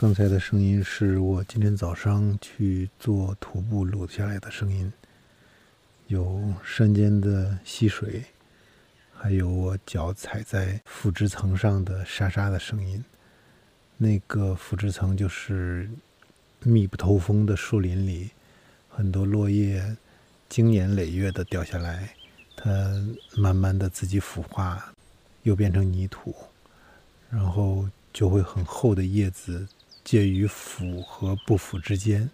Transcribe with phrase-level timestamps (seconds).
[0.00, 4.90] 刚才的声音是我今天早上去做徒步录下来的声音，
[6.06, 8.24] 有山间的溪水，
[9.12, 13.04] 还有我脚踩在腐殖层上的沙沙的声音。
[13.98, 15.90] 那个腐殖层就是
[16.62, 18.30] 密不透风的树林里，
[18.88, 19.84] 很多落叶
[20.48, 22.14] 经年累月的掉下来，
[22.56, 22.70] 它
[23.36, 24.94] 慢慢的自己腐化，
[25.42, 26.34] 又变成泥土，
[27.28, 29.68] 然后就会很厚的叶子。
[30.10, 32.28] 介于腐和不腐之间，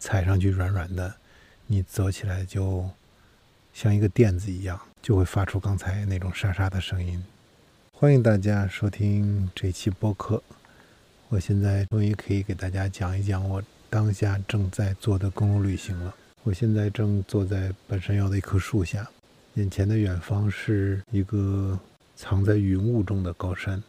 [0.00, 1.14] 踩上去软软的，
[1.68, 2.90] 你走起来就
[3.72, 7.24] 像一个垫子一样，就会发出刚才那种沙沙的声音。
[7.92, 10.42] 欢迎大家收听这期播客。
[11.28, 16.12] 我现在终于可以给大家讲一讲我当下正在做的公路旅行了。
[16.42, 19.08] 我现在正坐在半山腰的一棵树下，
[19.54, 21.78] 眼前的远方是一个
[22.16, 23.80] 藏在云雾中的高山。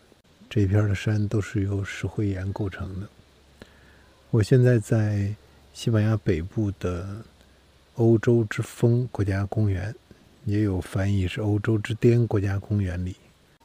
[0.48, 3.10] 这片的山都是由石灰岩构成的。
[4.34, 5.32] 我现在在
[5.76, 7.08] 西班牙北部的
[7.98, 9.94] 欧洲之峰国家公园，
[10.46, 13.16] 也有翻译是欧洲之巅国家公园里。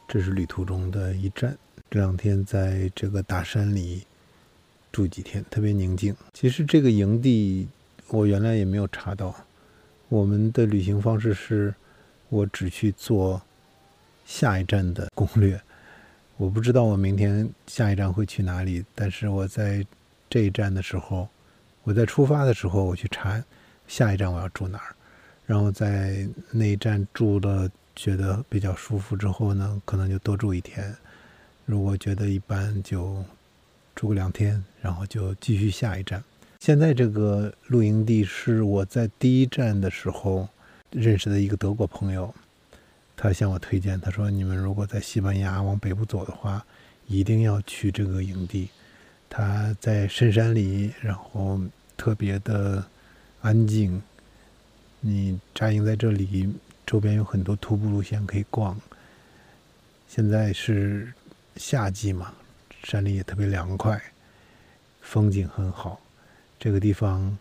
[0.06, 1.56] 这是旅途中的一站。
[1.90, 4.02] 这两天在这个大山里
[4.92, 6.14] 住几天，特别宁静。
[6.34, 7.66] 其实这个营地
[8.08, 9.34] 我原来也没有查到。
[10.10, 11.74] 我们的旅行方式是，
[12.28, 13.40] 我只去做
[14.26, 15.58] 下一站的攻略。
[16.36, 19.82] 我不知道我明天下一站会去哪里，但是我在
[20.28, 21.28] 这一站的时候，
[21.84, 23.42] 我在出发的时候，我去查
[23.86, 24.94] 下一站我要住哪儿，
[25.46, 30.92] 然后在那一站住了觉得比较舒服之后呢，可能就多住一天；
[31.64, 33.24] 如果觉得一般，就
[33.94, 36.22] 住个两天，然后就继续下一站。
[36.60, 40.48] 现在这个露营地是我在第一站的时候
[40.90, 42.34] 认识的一个德国朋友。
[43.16, 46.64] 他向我推荐，他说：“你们如果在西班牙往北部走的话，
[47.08, 48.68] 一定要去这个营地。
[49.28, 51.60] 他在深山里，然后
[51.96, 52.84] 特别的
[53.40, 54.02] 安静。
[55.00, 56.52] 你扎营在这里，
[56.86, 58.80] 周边有很多徒步路线可以逛。
[60.08, 61.12] 现在是
[61.56, 62.32] 夏季嘛，
[62.82, 64.00] 山里也特别凉快，
[65.02, 66.00] 风景很好。
[66.58, 67.36] 这个地方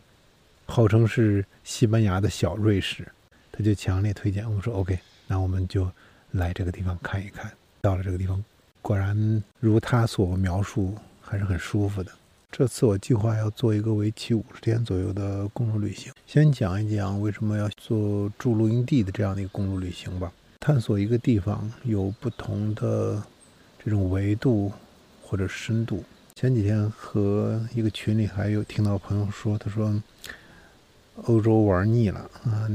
[0.65, 3.07] 号称是西班牙的小瑞士，
[3.51, 4.49] 他就强烈推荐。
[4.53, 4.99] 我说 OK。”
[5.29, 5.91] 那我们就
[6.31, 7.51] 来这个地方看一看。
[7.81, 8.41] 到了这个地方，
[8.81, 10.97] 果然如他所描述，
[11.27, 12.11] 还是很舒服的。
[12.49, 16.13] 这次我计划要做一个为期五十天左右的公路旅行。
[16.25, 20.31] 先讲一讲为什么要做住露营地的这样的一个公路旅行吧。
[20.59, 23.21] 探索一个地方有不同的
[23.83, 24.71] 这种维度
[25.21, 26.03] 或者深度。
[26.35, 30.01] 前几天和一个群里还有听到朋友说，他说。
[31.23, 32.69] 欧洲玩腻了啊！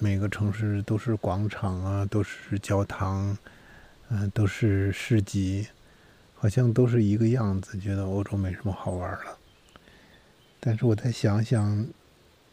[0.00, 3.36] 每个城市都是广场啊，都是教堂，
[4.08, 5.66] 嗯，都是市集，
[6.42, 9.38] 好像都是一个样子，觉得欧洲没什么好玩了。
[10.58, 11.86] 但是我再想想，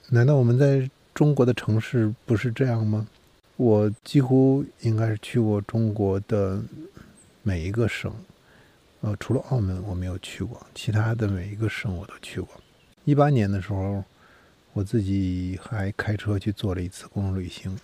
[0.09, 3.07] 难道我们在中国的城市不是这样吗？
[3.55, 6.61] 我几乎应该是去过中国的
[7.41, 8.13] 每一个省，
[9.01, 12.61] 呃，除了澳门我没有去过，其他的每一个省我都去过。
[13.05, 14.03] 一八年的时候。
[14.73, 17.75] 我自己还开车去做了一次公路旅行，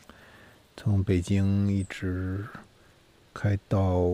[0.77, 2.45] 从北京一直
[3.33, 4.07] 开到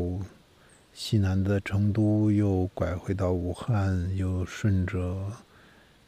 [1.03, 5.25] 西南的成都，又拐回到武汉，又顺着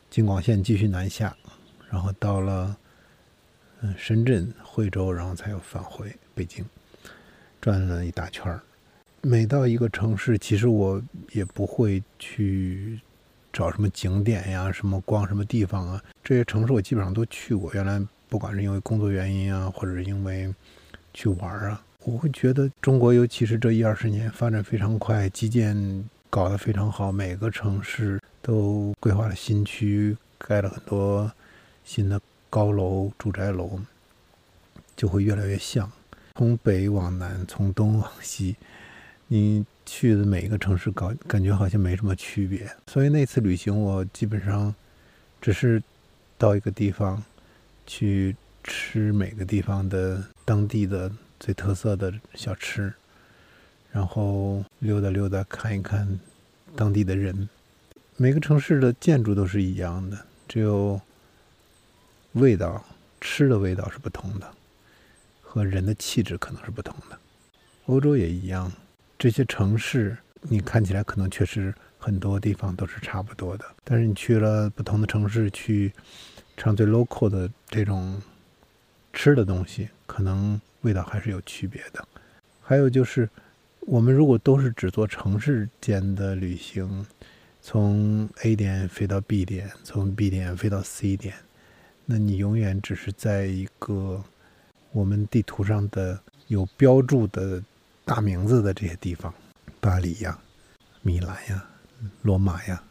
[0.08, 1.36] 京广线继续南下，
[1.90, 2.78] 然后到了
[3.82, 6.64] 嗯深圳、惠州，然后才又返回北京，
[7.60, 8.62] 转了一大圈儿。
[9.22, 11.02] 每到一个城市，其实我
[11.32, 13.00] 也不会去。
[13.52, 14.72] 找什么景点呀？
[14.72, 16.04] 什么逛什么地方啊？
[16.24, 17.72] 这些城市我基本上都去过。
[17.74, 20.52] 原来不管是因为工作原因啊，或者是因为
[21.14, 31.32] 去玩啊，我会觉得中国尤其是这一二十年发展非常快，基建搞得非常好，每个城市都规划了新区，盖了很多
[31.84, 32.20] 新的
[32.50, 33.80] 高楼、住宅楼，
[34.96, 35.92] 就会越来越像。
[36.36, 38.56] 从北往南，从东往西，
[39.28, 39.66] 你。
[39.86, 42.66] 去的每一个城市，搞感觉好像没什么区别。
[42.88, 44.74] 所以那次旅行，我基本上
[45.42, 45.84] 只是
[46.38, 47.22] 到一个地方
[47.86, 48.34] 去
[48.64, 51.12] 吃每个地方的当地的
[51.44, 52.94] 最特色的小吃，
[53.92, 56.18] 然后溜达溜达，看一看
[56.74, 57.50] 当地的人。
[58.16, 60.18] 每个城市的建筑都是一样的，
[60.48, 61.02] 只有
[62.32, 62.82] 味道、
[63.20, 64.50] 吃的味道是不同的，
[65.42, 67.20] 和人的气质可能是不同的。
[67.88, 68.72] 欧洲也一样。
[69.20, 75.92] 这些城市，你看起来可能确实很多地方都是差不多的，但是你去了不同的城市，去
[76.56, 78.22] 尝最 local 的这种
[79.12, 82.08] 吃的东西，可能味道还是有区别的。
[82.62, 83.30] 还有就是，
[83.82, 87.06] 我们如果都是只做城市间的旅行，
[87.62, 91.34] 从 A 点飞到 B 点，从 B 点飞到 C 点，
[92.06, 94.24] 那你永远只是在一个
[94.92, 97.62] 我们地图上的有标注的
[98.06, 99.34] 大名字的这些地方，
[99.80, 100.38] 巴黎呀、
[101.02, 101.66] 米兰呀、
[102.22, 102.82] 罗马呀，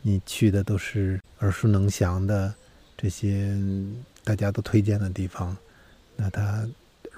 [0.00, 2.54] 你去的都是耳熟能详的
[2.96, 3.54] 这些
[4.24, 5.56] 大家都推荐的地方，
[6.16, 6.66] 那它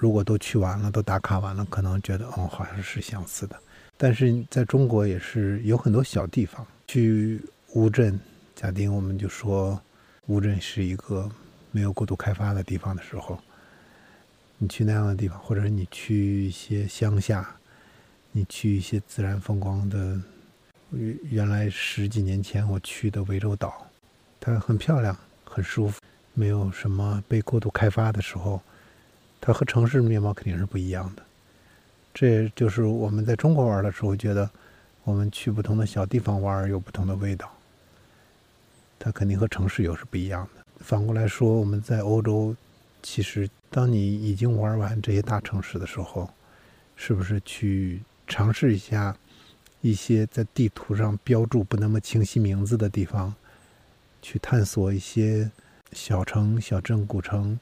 [0.05, 3.59] 如果都去完了，都打卡完了，可能觉得哦，好像是相似的。
[3.97, 7.41] 但是在中国也是有很多小地方，去
[7.73, 8.19] 乌镇，
[8.55, 9.81] 假定我们就说
[10.27, 11.27] 乌镇是一个
[11.71, 13.39] 没有过度开发的地方的时候，
[14.59, 17.55] 你去那样的地方，或者你去一些乡下，
[18.31, 20.21] 你去一些自然风光的，
[20.91, 23.87] 原原来十几年前我去的涠洲岛，
[24.39, 25.99] 它很漂亮，很舒服，
[26.35, 28.61] 没有什么被过度开发的时候，
[29.45, 31.21] 它和城市面貌肯定是不一样的。
[32.11, 34.49] 这就是我们在中国玩的时候，觉得
[35.03, 37.47] 我们去不同的小地方玩有不同的味道。
[38.97, 40.65] 它肯定和城市又是不一样的。
[40.79, 42.55] 反过来说，我们在欧洲，
[43.03, 46.27] 其实当你已经玩完这些大城市的时候，
[46.95, 49.15] 是不是去尝试一下
[49.81, 53.31] 一些在地图上标注不那么清晰名字的地方，
[54.23, 55.51] 去探索一些
[55.91, 57.59] 小城、小镇、古城，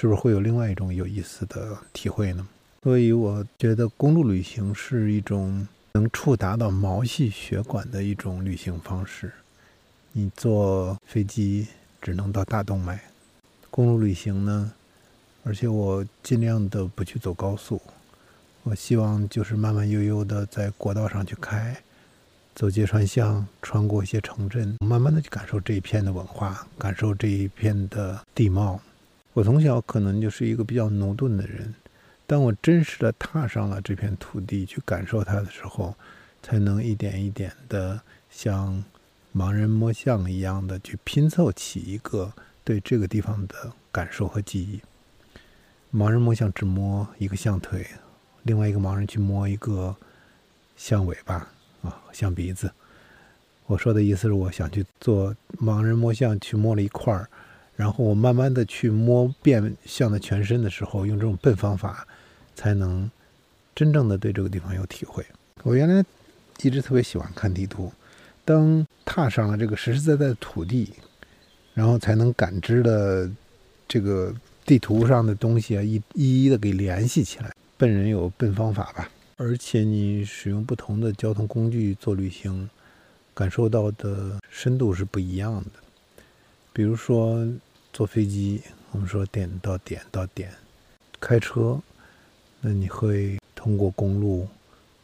[0.00, 2.46] 是不是会有另外一种有意思的体会呢？
[2.84, 9.32] 所以我觉得公路旅行是一种能触达到毛细血管的一种旅行方式。
[10.12, 11.66] 你坐飞机
[12.00, 13.00] 只能到大动脉，
[13.72, 14.72] 公路旅行呢，
[15.42, 17.82] 而且我尽量的不去走高速，
[18.62, 21.76] 我希望就是慢慢悠悠的在国道上去开，
[22.54, 28.80] 走街串巷，穿过一些城镇，慢慢的去感受这一片的文化，感受这一片的地貌。
[29.38, 31.72] 我从小可能就是一个比较驽钝的人。
[32.26, 35.94] 当我真实的踏上了这片土地去感受它的时候，
[36.42, 38.82] 才能一点一点的像
[39.32, 42.32] 盲人摸象一样的去拼凑起一个
[42.64, 44.80] 对这个地方的感受和记忆。
[45.96, 47.86] 盲人摸象只摸一个象腿，
[48.42, 49.94] 另外一个盲人去摸一个
[50.76, 51.48] 象尾巴
[51.82, 52.72] 啊，象鼻子。
[53.66, 57.30] 我说的意思是，我想去做盲人摸象，去摸了一块儿，
[57.78, 62.06] 然后我慢慢的去摸遍象的全身的时候，用这种笨方法。
[62.58, 63.08] 才能
[63.72, 65.24] 真正的对这个地方有体会。
[65.62, 66.04] 我原来
[66.60, 67.92] 一直特别喜欢看地图，
[68.44, 70.92] 当踏上了这个实实在在的土地，
[71.72, 73.30] 然后才能感知的
[73.86, 74.34] 这个
[74.66, 77.52] 地图上的东西啊，一一一的给联系起来。
[77.76, 82.68] 笨人有笨方法吧，而且你使用不同的交通工具做旅行，
[83.34, 85.70] 感受到的深度是不一样的。
[86.72, 87.46] 比如说
[87.92, 88.62] 坐飞机，
[88.92, 90.52] 我们说点到点到点，
[91.20, 91.80] 开车。
[92.60, 94.48] 那你会通过公路，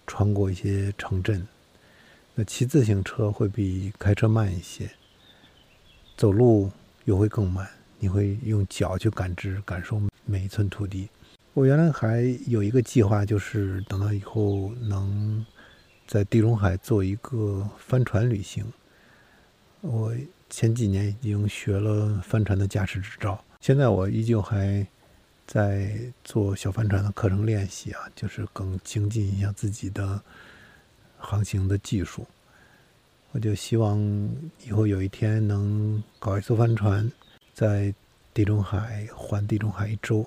[0.06, 1.46] 穿过一些城镇。
[2.34, 4.90] 那骑自行车会比开车慢一些，
[6.16, 6.70] 走路
[7.04, 7.68] 又会更慢。
[8.00, 11.08] 你会用脚去感知、感受每一寸土地。
[11.52, 15.46] 我原来还有一个计划，就是等到以后能
[16.06, 18.64] 在地中海做一个帆船旅行。
[19.80, 20.12] 我
[20.50, 24.86] 前几年已经学了帆船的驾驶执照，现在我依旧还。
[25.46, 30.18] 在做小帆船的课程练习啊，就是更精进一下自己的
[31.18, 32.26] 航行的技术。
[33.30, 34.00] 我就希望
[34.66, 37.12] 以后有一天能搞一艘帆船，
[37.52, 37.94] 在
[38.32, 40.26] 地中海环地中海一周。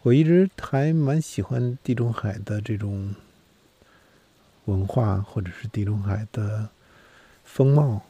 [0.00, 3.14] 我一直还蛮喜欢地中海的这种
[4.64, 6.66] 文化，或者是地中海的
[7.44, 8.02] 风貌。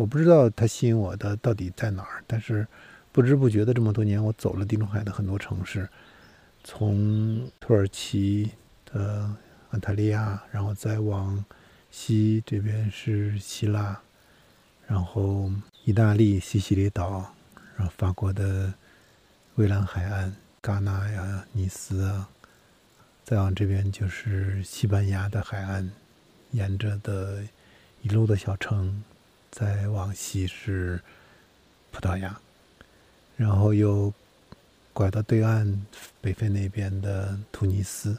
[0.00, 2.66] 我不知道它吸引我的到底在哪儿，但是。
[3.12, 5.88] 不知不觉的这么多年，我走了地中海的很多城市，
[6.62, 8.52] 从土耳其
[8.86, 9.28] 的
[9.70, 11.44] 安塔利亚，然后再往
[11.90, 14.00] 西这边是希腊，
[14.86, 15.50] 然后
[15.84, 17.34] 意大利西西里岛，
[17.76, 18.72] 然后法国的
[19.56, 22.28] 蔚蓝海岸，戛纳呀、尼斯啊，
[23.24, 25.90] 再往这边就是西班牙的海岸，
[26.52, 27.42] 沿着的
[28.02, 29.02] 一路的小城，
[29.50, 31.00] 再往西是
[31.90, 32.38] 葡萄牙。
[33.36, 34.12] 然后又
[34.92, 35.86] 拐到对岸
[36.20, 38.18] 北非那边的突尼斯，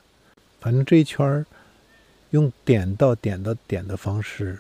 [0.60, 1.46] 反正这一圈儿
[2.32, 4.58] 用点到点到点的方式，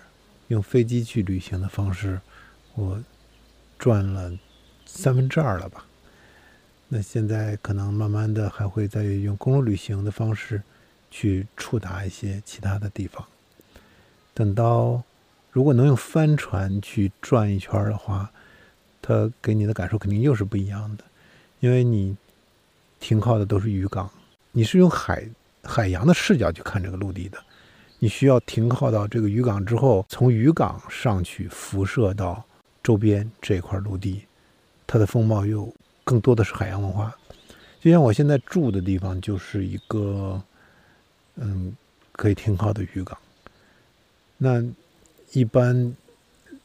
[0.49, 2.21] 用飞机去旅行的方式，
[2.75, 3.03] 我
[3.79, 4.37] 转了
[4.85, 5.83] 三分之二了吧。
[6.89, 10.61] 那现在可能慢慢的还会再用公路旅行的方式
[11.09, 13.25] 去触达一些其他的地方。
[14.35, 15.01] 等到
[15.51, 18.31] 如果能用帆船去转一圈的话。
[19.03, 21.03] 它给你的感受肯定又是不一样的，
[21.59, 22.15] 因为你
[22.99, 24.07] 停靠的都是渔港，
[24.51, 25.27] 你是用海
[25.63, 27.39] 海洋的视角去看这个陆地的，
[27.97, 32.45] 你需要停靠到这个渔港之后，从渔港上去辐射到
[32.83, 34.23] 周边这块陆地，
[34.85, 37.11] 它的风貌又更多的是海洋文化。
[37.79, 40.39] 就像我现在住的地方，就是一个
[41.37, 41.75] 嗯
[42.11, 43.17] 可以停靠的渔港。
[44.37, 44.63] 那
[45.31, 45.95] 一般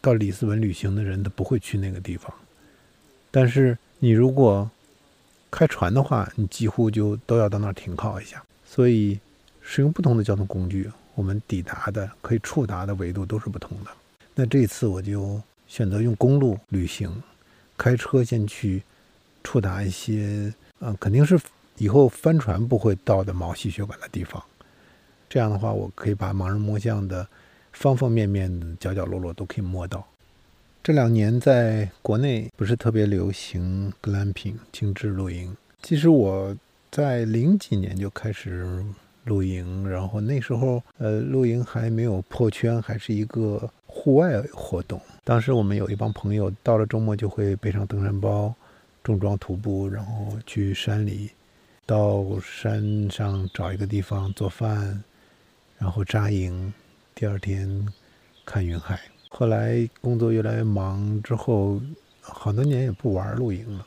[0.00, 2.32] 到里斯本旅行的人都不会去那个地方，
[3.30, 4.70] 但是你如果
[5.50, 8.42] 开船的话，你几乎就都要到那儿停靠一下。
[8.64, 9.18] 所以
[9.62, 10.90] 使用不同的交通工具。
[11.14, 13.90] 我们抵达的可以触达的维度都是不同的。
[14.34, 17.10] 那这次我就选择用公路旅行，
[17.78, 18.82] 开车先去
[19.42, 21.40] 触达一些，嗯，肯定是
[21.78, 24.44] 以后帆船不会到的毛细血管的地方。
[25.30, 27.26] 这样的话，我可以把盲人摸象的
[27.76, 30.04] 方方面面的角角落落都可以摸到。
[30.82, 36.56] 这两年在国内不是特别流行 glamping 精致露营，其实我
[36.90, 38.84] 在零几年就开始。
[39.26, 45.00] 露营，然后那时候，呃，露营还没有破圈，还是一个户外活动。
[45.24, 48.54] 当时我们有一帮朋友，到了周末就会背上登山包，
[49.02, 51.28] 重装徒步，然后去山里，
[51.84, 55.02] 到山上找一个地方做饭，
[55.76, 56.72] 然后扎营，
[57.18, 57.66] 第二天
[58.44, 59.00] 看云海。
[59.30, 61.80] 后来工作越来越忙之后，
[62.20, 63.86] 好多年也不玩露营了。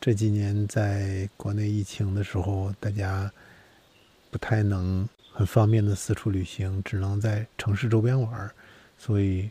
[0.00, 3.30] 这几年在国内疫情的时候，大家。
[4.28, 8.50] 不太能很方便的四处旅行，只能在城市周边玩，
[8.98, 9.48] 所以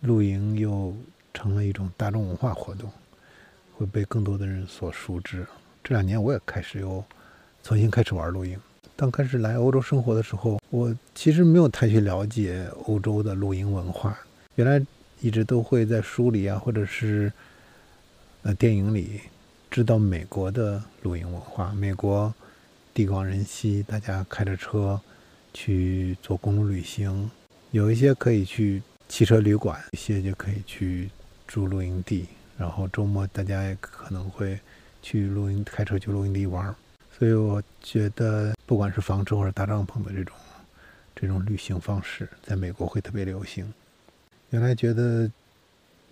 [0.00, 0.92] 露营又
[1.32, 2.90] 成了一种大众文化活动，
[3.76, 5.46] 会被更多的人所熟知。
[5.84, 7.04] 这两年我也开始又
[7.62, 8.60] 重新开始玩露营。
[9.00, 14.14] 刚开始来欧洲生活的时候，我其实没有太去了解欧洲的露营文化，
[14.56, 14.78] 原来
[15.22, 17.32] 一直都会在书里啊，或者是
[18.42, 19.18] 呃电影里
[19.70, 22.30] 知道美国的露营文化，美国。
[22.92, 25.00] 地广人稀，大家开着车
[25.54, 27.30] 去做公路旅行，
[27.70, 31.08] 有一些可以去汽车旅馆，一些就可以去
[31.46, 32.26] 住露营地。
[32.58, 34.58] 然后周末大家也可能会
[35.00, 36.74] 去露营，开车去露营地玩。
[37.16, 40.32] 所以我觉得，不管是房车或者搭帐篷的这种
[41.16, 43.74] 这种旅行方式，在美国会特别流行。
[44.50, 45.28] 原来觉得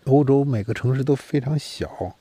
[0.07, 2.13] 欧洲每个城市都非常小。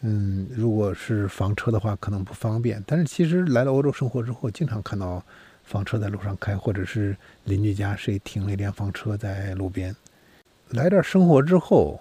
[0.00, 2.82] 嗯，如果是房车的话，可能不方便。
[2.88, 5.24] 但是其实来了欧洲生活之后，经常看到
[5.62, 9.94] 房车在路上开，或者是邻居家谁停了一辆房车在路边。
[10.70, 12.00] 来这儿生活之后，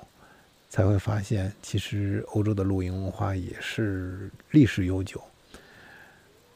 [0.68, 5.22] 才会发现，其实欧洲的露营文化也是历史悠久。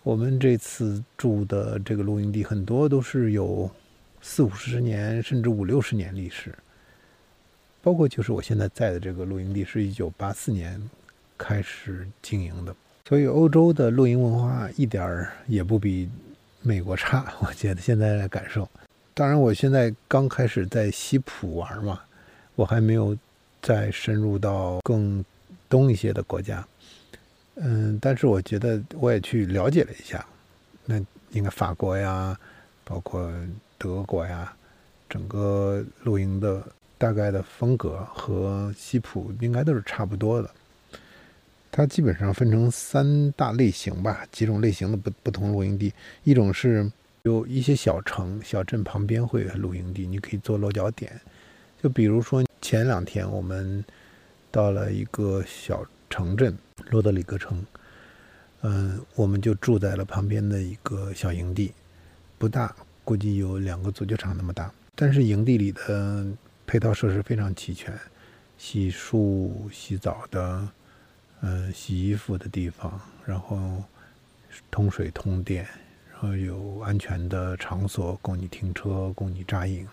[0.06, 3.68] 我们这次住的这个露营地，很多都是有
[4.22, 6.54] 四五十年，甚至五六十年历史。
[7.82, 10.80] 包括就是我现在在的这个露营地，是一九八四年。
[11.38, 12.74] 开始经营的，
[13.10, 16.10] 所以欧洲的露营文化一点儿也不比
[16.62, 17.26] 美国差。
[17.46, 18.66] 我觉得现在的感受，
[19.14, 22.00] 当然我现在刚开始在西普玩嘛，
[22.56, 23.18] 我还没有
[23.62, 25.26] 再深入到更
[25.68, 26.66] 东一些的国家。
[27.56, 30.26] 嗯，但是我觉得我也去了解了一下，
[30.86, 31.00] 那
[31.32, 32.38] 应该法国呀，
[32.84, 33.32] 包括
[33.78, 34.54] 德国呀，
[35.10, 36.62] 整个露营的
[36.98, 40.50] 大概的风格和西普应该都是差不多的。
[41.72, 45.94] 它基本上分成三大类型吧，几种类型的不不同露营地。
[46.24, 46.90] 一种是
[47.24, 51.12] 有一些小城、小镇旁边会有露营地，你可以做落脚点。
[51.82, 53.84] 就比如说前两天我们
[54.52, 55.86] 到了一个小
[56.16, 56.58] 城镇
[56.92, 57.62] 罗德里格城，
[58.62, 61.74] 嗯，我们就住在了旁边的一个小营地，
[62.38, 64.72] 不大，估计有两个足球场那么大。
[64.96, 66.26] 但是营地里的
[66.66, 67.94] 配套设施非常齐全，
[68.58, 70.66] 洗漱、洗澡的。
[71.42, 73.84] 嗯，洗衣服的地方，然后
[74.72, 75.68] 通水通电，
[76.10, 79.86] 然后有安全的场所供你停车、供你扎营，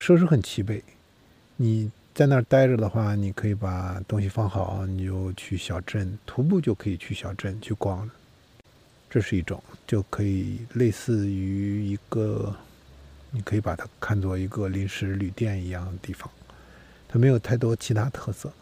[0.00, 0.82] 设施很齐备。
[1.56, 8.08] 你在那儿待着的话，你可以把东西放好，你就去小镇徒步，就可以去小镇去逛。
[9.08, 12.54] 这是一种，就可以类似于一个，
[13.30, 16.30] 你可以把它看作一个临时旅店一样的地方。
[17.08, 18.52] 它没有太多其他特色，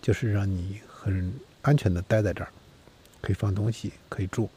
[0.00, 0.80] 就是让你。
[1.06, 2.50] 很安全的待在这儿，
[3.20, 4.50] 可以放东西，可以住。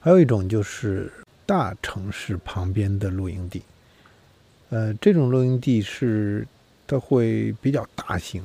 [0.00, 1.12] 还有一种就是
[1.46, 3.62] 大城市旁边的露营地，
[4.70, 6.44] 呃，这种露营地是
[6.88, 8.42] 它会比较大型，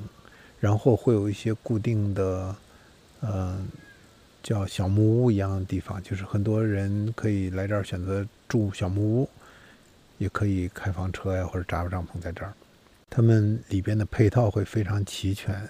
[0.59, 2.55] 然后会有一些固定的，
[3.21, 3.59] 呃，
[4.43, 9.29] 叫小木屋一样的地方，就是很多人可以来这儿选择住小木屋，
[10.17, 12.53] 也可以开房车呀或者扎个帐篷在这儿。
[13.09, 15.67] 他们里边的配套会非常齐全。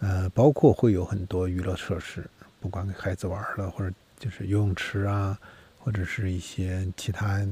[0.00, 2.24] 呃，包括会有很多娱乐设施，
[2.60, 5.36] 不管给孩子玩的，或者就是游泳池啊，
[5.80, 7.44] 或者是一些其他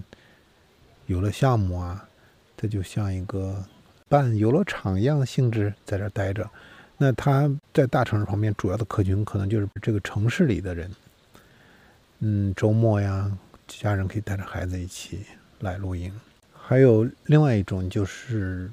[1.07, 2.09] 游乐项目啊，
[2.57, 3.65] 它就像一个
[4.09, 6.49] 办游乐场一样的性质，在这待着。
[6.99, 10.91] 那他在大城市旁边，主要的客群可能就是这个城市里的人。
[12.21, 13.31] 嗯，周末呀，
[13.67, 15.27] 家人可以带着孩子一起
[15.61, 16.13] 来露营。
[16.55, 18.71] 还有另外一种就是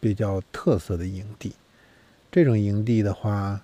[0.00, 1.52] 比较特色的营地，
[2.32, 3.60] 这种营地的话，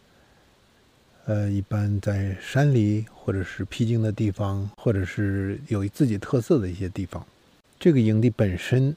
[1.24, 7.24] 呃，一般在山里或者是僻静的地方，或者是有自己特色的一些地方。
[7.80, 8.94] 这个营地本身，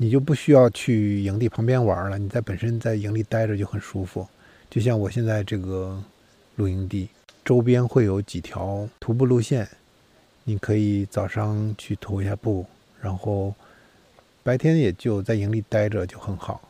[0.00, 4.26] 你就不需要去营地旁边玩了，你在本身在营地待着就很舒服。
[4.70, 6.02] 就像我现在这个
[6.56, 7.08] 露营地。
[7.44, 9.66] 周边会有几条徒步路线，
[10.44, 12.66] 你可以早上去徒一下步，
[13.00, 13.54] 然后
[14.42, 16.60] 白天也就在营地待着就很好。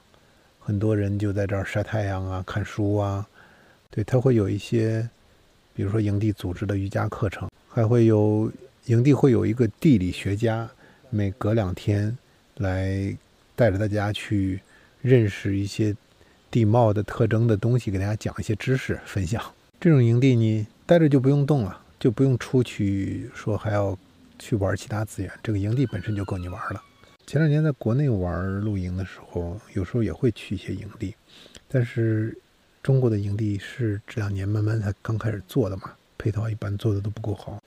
[0.61, 3.27] 很多人就在这儿晒太阳啊、看书啊。
[3.91, 5.09] 对他会有一些，
[5.75, 8.49] 比如说营地组织的瑜伽课程，还会有
[8.85, 10.71] 营地会有一个地理学家，
[11.11, 12.17] 每隔两天
[12.59, 13.17] 来
[13.57, 14.61] 带着大家去
[15.03, 15.95] 认识一些
[16.51, 19.43] 地貌的特征的东西，给大家讲一些知识分享。
[19.81, 23.97] 这种营地你待着就不用动了，就不用出去说还要
[24.39, 26.83] 去玩其他资源，这个营地本身就够你玩了。
[27.27, 31.15] 前两年在国内玩露营的时候，有时候也会去一些营地，
[31.69, 32.37] 但是
[32.83, 37.63] 中国的营地是这两年慢慢才刚开始做的嘛，配套一般做的都不够好，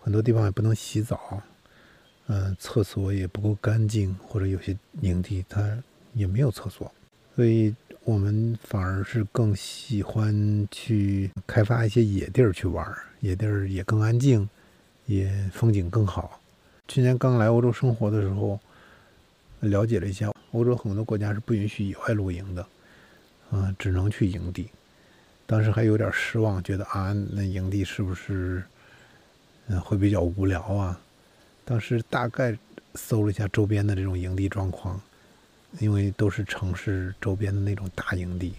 [0.00, 1.42] 很多地方也不能洗澡，
[2.32, 5.76] 嗯，厕所也不够干净，或者有些营地它
[6.14, 6.90] 也没有厕所，
[7.34, 7.74] 所以。
[8.02, 14.48] 我们反而是更喜欢去开发一些野地儿去玩儿，野地儿也更安静，
[15.04, 16.40] 也风景更好。
[16.88, 18.58] 去年刚来欧洲生活的时候，
[19.60, 22.66] 了解了一下，欧洲很多国家是不允许野外露营的，
[23.52, 24.70] 嗯，只能去营地。
[25.46, 28.64] 当时还有点失望，觉得啊，那营地是不是
[29.68, 30.98] 嗯会比较无聊啊？
[31.70, 32.58] 当时大概
[32.96, 35.00] 搜了一下周边的这种营地状况。
[35.78, 38.52] 因为都是城市周边的那种大营地，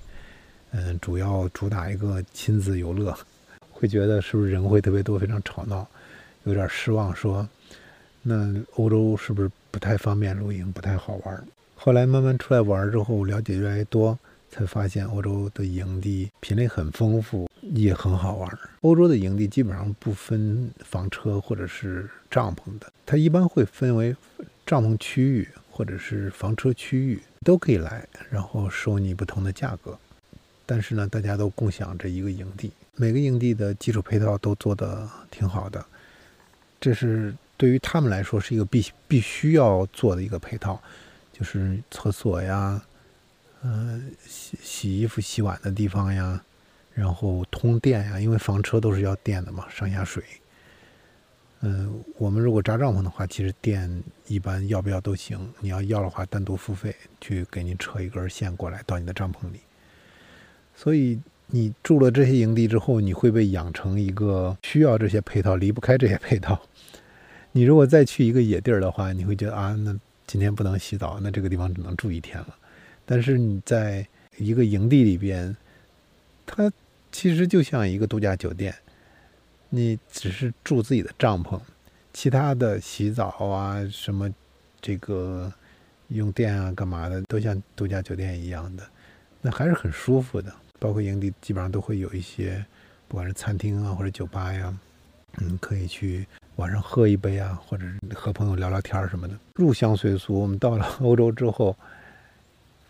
[0.71, 3.13] 嗯，主要主打一个亲子游乐，
[3.69, 5.85] 会觉得是不是人会特别多，非常吵闹，
[6.45, 7.13] 有点失望。
[7.13, 7.45] 说，
[8.21, 11.45] 那欧洲是不是不太方便露营，不太好玩？
[11.75, 14.17] 后来慢慢出来玩之后，了解越来越多，
[14.51, 18.59] 才发现欧洲的营地品类很丰富，也很好玩。
[18.81, 24.15] 欧洲的营地基本上不分房车或者是帐篷的，它一般会分为
[24.65, 25.47] 帐篷区域。
[25.73, 29.97] 或者是房车区域都可以来，然后收你不同的价格。
[30.65, 35.83] 但是呢，大家都共享这一个营地，每个营地的基础配套都做得挺好的。
[36.79, 40.79] 这是对于他们来说是一个必必须要做的一个配套，
[41.31, 42.79] 就是厕所呀，
[43.63, 46.43] 呃，洗洗衣服、洗碗的地方呀，
[46.93, 50.23] 然后通电呀，因为房车都是要电的嘛，上下水。
[51.63, 55.47] 嗯，我们如果扎帐篷的话，其实电一般要不要都行。
[55.59, 59.59] 你要要的话，单独付费去给你扯一根线过来到你的帐篷里。
[60.73, 66.59] 所以你住了这些营地之后，你会被养成一个需要这些配套，离不开这些配套。
[67.51, 69.95] 你如果再去一个野地儿的话，你会觉得啊，那
[70.25, 72.57] 今天不能洗澡，那这个地方只能住一天了。
[73.11, 75.53] 但是你在一个营地里边，
[76.45, 76.71] 它
[77.11, 78.73] 其实就像一个度假酒店。
[79.69, 81.59] 你只是住自己的帐篷，
[82.13, 84.33] 其他的洗澡啊，什么
[84.79, 85.51] 这个
[86.07, 88.83] 用电啊，干嘛的，都像度假酒店一样的，
[89.41, 90.49] 那还是很舒服的。
[90.79, 92.65] 包括营地基本上都会有一些，
[93.09, 94.73] 不管是餐厅啊或者酒吧呀，
[95.39, 97.83] 嗯，可以去晚上喝一杯啊，或者
[98.15, 100.33] 和朋友聊聊天什么的，入乡随俗。
[100.33, 101.75] 我们到了 欧洲之后，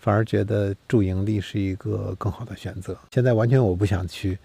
[0.01, 2.97] 反而觉得住营地是一个更好的选择。
[3.13, 4.37] 现在完全我不想去。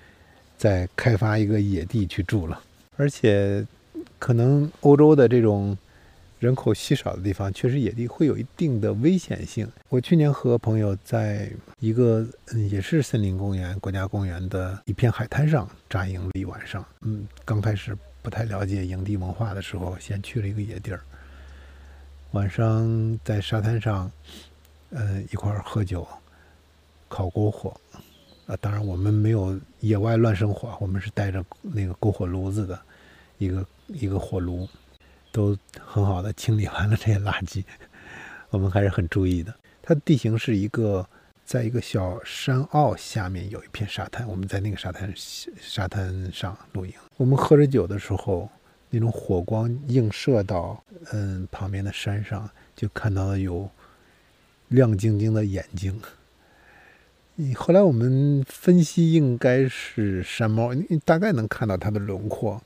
[0.58, 2.58] 再开发一个野地去住了，
[2.96, 3.62] 而且
[4.18, 5.76] 可能欧洲的这种
[6.38, 9.70] 人口稀少的地方，确实野地会有一定的危险性。
[9.90, 12.26] 我去年和朋友在一个
[12.70, 16.82] 也是森林公园、国家公园的一片海滩上扎营了一晚上。
[17.02, 21.02] 嗯，刚开始不太了解营地文化的时候，先去了一个野地儿，
[22.30, 24.10] 晚上在沙滩上，
[24.90, 26.06] 呃，一块儿喝酒，
[27.08, 27.74] 烤篝火。
[28.46, 32.80] 啊，当然我们没有野外乱生火，我们是带着那个篝火炉子的，
[33.38, 34.68] 一个一个火炉，
[35.32, 37.64] 都很好的清理完了这些垃圾，
[38.50, 39.52] 我们还是很注意的。
[39.82, 41.04] 它地形是一个，
[41.44, 45.12] 在一个小山坳下面有一片沙滩，我们在那个沙滩
[45.60, 46.92] 沙滩上露营。
[47.16, 48.48] 我们喝着酒的时候，
[48.90, 53.68] 那种火光映射到嗯旁边的山上，就看到了有
[54.68, 56.00] 亮晶晶的眼睛。
[57.54, 62.60] 后来我们分析，应该是山猫，你大概能看到它的轮廓，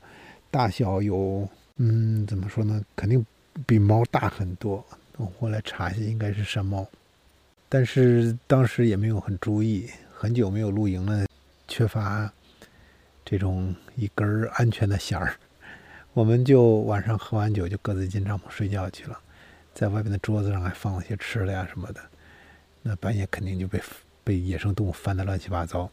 [0.49, 2.81] 大小有，嗯，怎么说呢？
[2.95, 3.25] 肯定
[3.65, 4.83] 比猫大很多。
[5.17, 6.87] 我后来查一下，应该是山猫，
[7.67, 11.27] 但是当时也没有很注意，很久没有露营了，
[11.67, 12.31] 缺乏
[13.25, 15.35] 这种一根安全的弦儿，
[16.13, 19.19] 我们就晚上喝完酒就各自进帐篷睡觉去了，
[19.73, 22.01] 在外面的桌子上还放了些吃的呀什么的，
[22.81, 23.81] 那半夜肯定就被
[24.23, 25.89] 被野生动物翻得乱七八糟。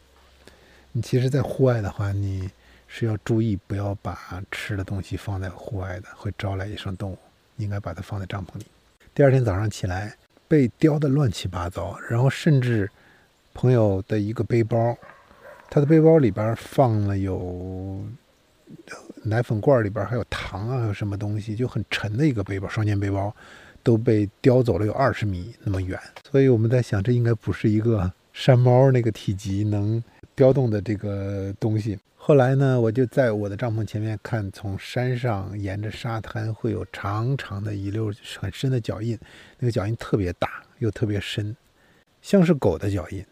[0.91, 2.49] 你其实，在户外的话，你
[2.87, 7.17] 是要注意不要把吃的东西放在户外的，会招来野生动物，
[7.57, 8.65] 应该把它放在帐篷里。
[9.13, 10.15] 第二天早上起来，
[10.47, 12.89] 被叼得乱七八糟，然后甚至
[13.53, 14.97] 朋友的一个背包，
[15.69, 18.03] 他的背包里边放了有
[19.23, 23.35] 奶粉罐，里边还有糖啊，还有什么东西，就很沉的一个背包，双肩背包
[23.89, 25.99] 都被叼走了有二十米那么远。
[26.29, 30.03] 所以我们在想，这应该不是一个山猫那个体积能。
[30.35, 31.97] 叼动的这个东西。
[32.15, 39.19] 后来呢，我就在我的帐篷前面看，从山上沿着沙滩会有长长的一溜很深的脚印，
[39.57, 41.53] 那个脚印特别大又特别深，
[42.21, 43.25] 像是狗的脚印。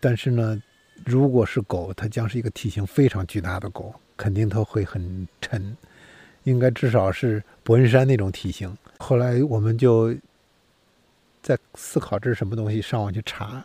[0.00, 0.60] 但是呢，
[1.06, 5.74] 如果是狗，它将是一个体型非常巨大的狗，肯定它会很沉，
[6.42, 8.76] 应该至少是伯恩山那种体型。
[9.02, 10.14] 后来我们就
[11.42, 13.64] 在思考这是什么东西，上网去查。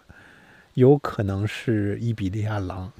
[0.74, 2.92] 有可能是伊比利亚狼，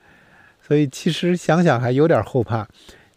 [0.66, 2.66] 所以其实想想还有点后怕。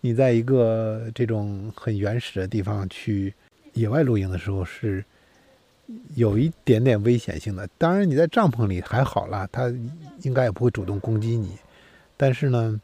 [0.01, 3.33] 你在一个这种很原始的地方去
[3.73, 5.03] 野外露营的时候，是
[6.15, 7.67] 有一点点危险性的。
[7.77, 9.73] 当然你在帐篷里还好啦，它
[10.21, 11.57] 应该也不会主动攻击你。
[12.15, 12.79] 但是呢，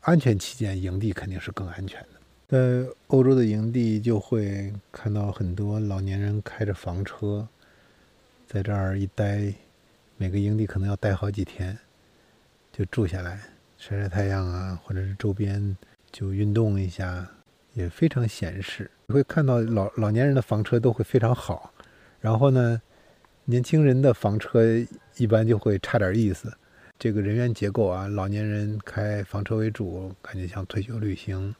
[0.00, 2.04] 安全起见，营地肯定是更安全。
[2.48, 7.48] 在欧洲的营地就会看到很多老年人开着房车，
[8.46, 9.52] 在这儿一待。
[10.16, 11.76] 每个营地可能要待好几天，
[12.72, 13.40] 就住下来
[13.76, 15.76] 晒晒太阳啊，或者是周边
[16.12, 17.28] 就运动一下，
[17.72, 18.88] 也非常闲适。
[19.08, 21.74] 你会看到老老年人的房车都会非常好，
[22.20, 22.80] 然后呢，
[23.44, 24.62] 年轻人的房车
[25.16, 26.56] 一般就会差点意思。
[26.96, 31.52] 这个人员结构啊，老年人开房车为主，感觉像退休旅行。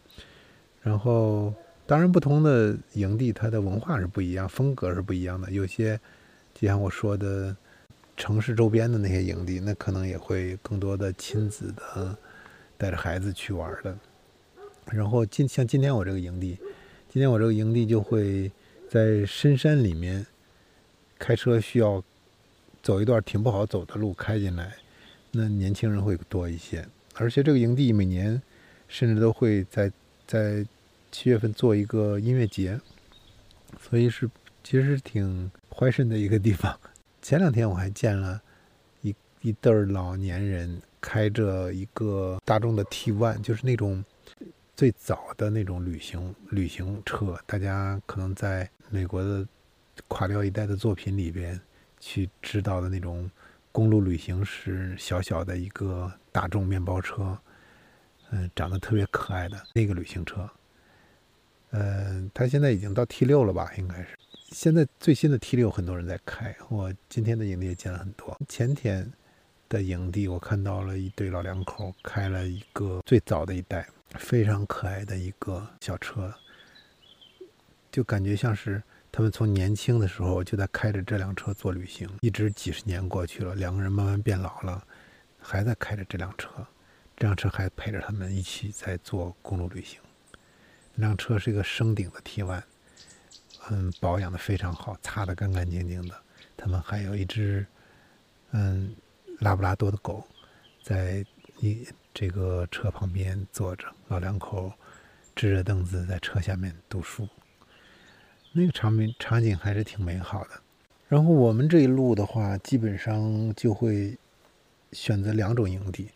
[0.85, 1.53] 然后，
[1.85, 5.51] 当然不同的营地它的文化是不一样，风格是不一样的。
[5.51, 5.99] 有些
[6.55, 7.57] 就像我说的。
[8.17, 12.17] 城市周边的那些营地，那可能也会更多的亲子的，
[12.79, 13.99] 带着孩子去玩的。
[14.93, 16.57] 然后今像今天我这个营地，
[17.09, 18.53] 今天我这个营地就会
[18.89, 20.25] 在深山里面，
[21.19, 22.01] 开车需要
[22.85, 24.73] 走一段挺不好走的路开进来，
[25.33, 26.87] 那年轻人会多一些。
[27.17, 28.41] 而且这个营地每年
[28.87, 29.91] 甚至都会在
[30.25, 30.65] 在
[31.15, 32.81] 七月份做一个音乐节，
[33.81, 34.29] 所以是
[34.65, 36.77] 其实挺怀身的一个地方。
[37.23, 38.43] 前两天我还见了
[39.01, 44.05] 一一对老年人开着一个大众的 T One，就是那种
[44.75, 47.39] 最早的那种旅行旅行车。
[47.47, 49.47] 大家可能在美国的
[50.09, 51.59] 垮掉一代的作品里边
[52.01, 53.31] 去知道的那种
[53.71, 57.39] 公路旅行时小小的一个大众面包车，
[58.33, 60.51] 嗯，长得特别可爱的那个旅行车。
[61.77, 63.73] 嗯，他现在已经到 T6 了吧？
[63.77, 64.17] 应该是。
[64.53, 68.39] 现在最新的 T 六很多人在开，我今天的营地也见了很多。
[68.49, 69.13] 前天
[69.69, 76.33] 的营地，我看到了一对老两口开了一个最早的一代，非常可爱的一个小车，
[77.91, 84.81] 就感觉像是他们从年轻的时候就在开着这辆车做旅行，一直几十年过去了，两个人慢慢变老了，
[85.41, 86.49] 还在开着这辆车，
[87.17, 89.99] 这辆车还陪着他们一起在做公路旅行。
[90.95, 92.63] 那辆车是一个升顶的 T one。
[93.71, 96.15] 嗯，保养的非常好，擦的干干净净的。
[96.57, 97.67] 他们还有一只，
[98.53, 98.95] 嗯，
[99.41, 100.23] 拉布拉多的狗，
[100.83, 101.25] 在
[101.61, 104.71] 一这个车旁边坐着，老两口
[105.35, 107.27] 支着凳子在车下面读书，
[108.53, 110.51] 那个场面场景还是挺美好的。
[111.09, 114.17] 然后我们这一路的话，基本上就会
[114.93, 116.11] 选择两种营地，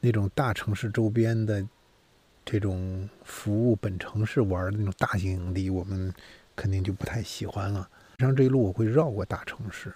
[0.00, 1.66] 那种大城市周边的
[2.44, 6.12] 这种服务本城市玩的那种大型营地，我们。
[6.54, 7.88] 肯定就不太喜欢了。
[8.18, 9.90] 上这一路我会绕过大城市，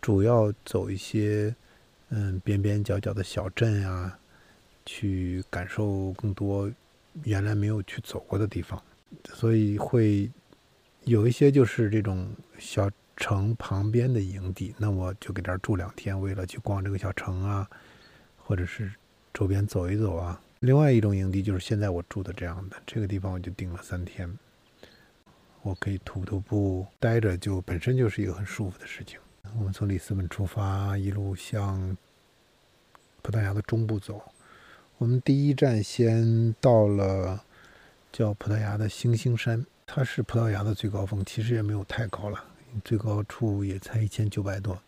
[0.00, 1.54] 主要走一些
[2.08, 4.18] 嗯边边角角的小镇啊，
[4.84, 6.68] 去感受更多
[7.22, 8.82] 原来没有去走过的地方。
[9.32, 10.28] 所以会
[11.04, 12.28] 有一些就是这种
[12.58, 17.70] 小城旁边的营地，那我就给这儿住两天，为了去逛这个小城啊，
[18.36, 18.92] 或者是
[19.32, 20.40] 周边走一走啊。
[20.60, 24.38] 另外一种营地就是现在我住的这样的，这个地方我就订了三天。
[25.62, 29.18] 我可以徒徒步待着，就本身就是一个很舒服的事情。
[29.56, 31.96] 我们从里斯本出发，一路向
[33.22, 34.22] 葡萄牙的中部走。
[34.98, 37.44] 我们第一站先到了
[38.10, 42.44] 叫葡萄牙的星星山，它是葡萄牙的最高峰，其实也没有太高了，
[42.84, 44.80] 最高处也才一千九百多。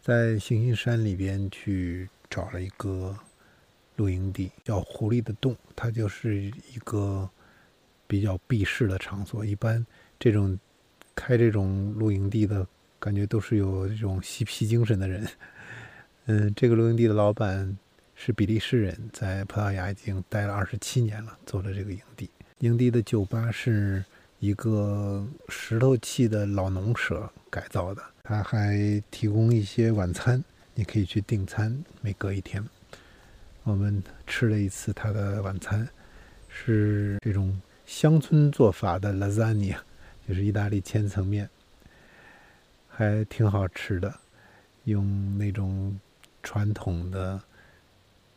[0.00, 3.18] 在星星山里边去找了一个
[3.96, 7.28] 露营地，叫狐狸的洞，它就是一个
[8.06, 9.44] 比较避世的场所。
[9.44, 9.84] 一般
[10.18, 10.58] 这种
[11.14, 12.66] 开这种露营地的
[12.98, 15.26] 感觉都是有这种嬉皮精神的人。
[16.26, 17.76] 嗯，这个露营地的老板
[18.14, 22.30] 是比利时人，在葡萄牙已经待了二十七年了，做了这个营地。
[22.60, 24.04] 营地的酒吧是
[24.38, 28.02] 一个石头砌的老农舍改造的。
[28.22, 30.42] 他还提供一些晚餐，
[30.74, 31.84] 你可以去订餐。
[32.00, 32.64] 每隔一天，
[33.64, 35.88] 我们吃了一次他的晚餐，
[36.48, 39.76] 是这种乡村做法的 lasagna，
[40.28, 41.50] 就是意大利千层面，
[42.88, 44.14] 还挺好吃的。
[44.84, 45.98] 用那种
[46.42, 47.40] 传统的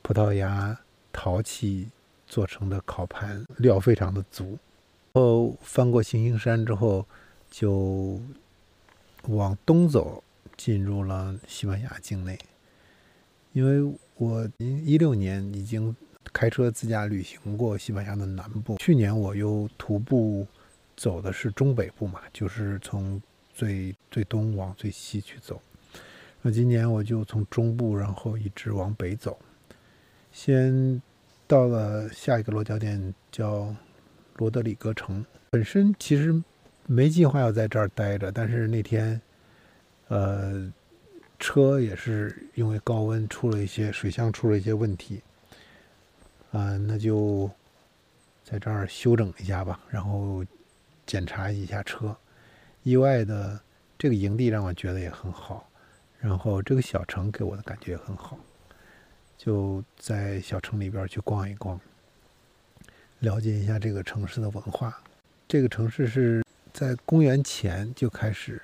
[0.02, 0.78] 葡萄牙
[1.12, 1.90] 陶器
[2.26, 4.58] 做成的烤盘，料非常的足。
[5.14, 7.06] 后翻过行星山之后，
[7.52, 8.20] 就。
[9.24, 10.24] 往东走，
[10.56, 12.40] 进入了西班牙境内。
[13.52, 15.96] 因为我一六年已经
[16.34, 20.46] 开车自驾旅行过西班牙的南部，去年我又徒步
[20.96, 23.22] 走的是中北部嘛，就是从
[23.54, 25.62] 最最东往最西去走。
[26.42, 29.38] 那今年我就从中部，然后一直往北走，
[30.32, 31.02] 先
[31.48, 33.74] 到了下一个落脚点叫
[34.36, 35.26] 罗德里格城。
[35.52, 36.44] 本身其实。
[36.90, 39.20] 没计划要在这儿待着，但是那天，
[40.08, 40.72] 呃，
[41.40, 45.22] 车也是因为高温出了一些水箱出了一些问题，
[46.52, 47.50] 啊，那就
[48.44, 50.44] 在这儿休整一下吧，然后
[51.06, 52.16] 检查一下车。
[52.84, 53.60] 意外的，
[53.98, 55.70] 这个营地让我觉得也很好，
[56.20, 58.38] 然后这个小城给我的感觉也很好，
[59.38, 61.80] 就在小城里边去逛一逛，
[63.20, 65.02] 了解一下这个城市的文化。
[65.48, 66.44] 这个城市是。
[66.74, 68.62] 在公元前就开始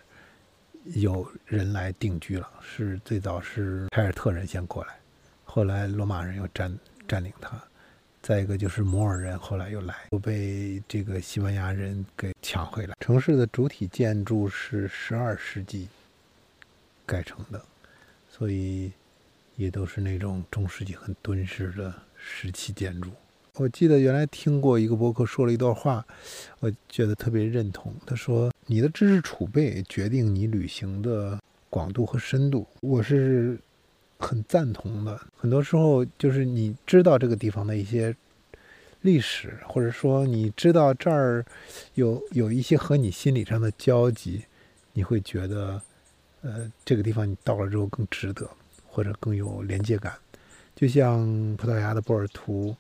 [0.86, 5.00] 有人来定居了，是最早是凯尔特人先过来，
[5.46, 7.62] 后来罗马人又占占领它，
[8.22, 12.96] 再一个就是摩尔人后来又来，又被这个西班牙人给抢回来。
[13.00, 15.88] 城市的主体建筑是十二世纪
[17.06, 17.62] 盖成的，
[18.30, 18.92] 所以
[19.56, 23.10] 也都是那种中世纪很敦实的石砌建筑。
[23.56, 26.06] 我记得原来听过一个博客说了一段话，
[26.60, 27.94] 我觉得特别认同。
[28.06, 33.58] 他说：“你的知识储备决定你旅行的广度和深度。”我是
[34.18, 35.20] 很赞同的。
[35.36, 38.16] 很多时候，就是你知道这个地方的一些
[39.02, 41.46] 历史，或者说你知道这儿
[41.96, 44.44] 有有一些和你心理上的交集，
[44.94, 45.82] 你会觉得，
[46.42, 48.50] 呃，这个地方你到了之后更值得，
[48.88, 50.14] 或者更有连接感。
[50.76, 52.76] 就像葡萄牙的波尔图。